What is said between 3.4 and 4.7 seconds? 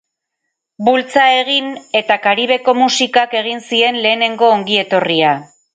egin zien lehenengo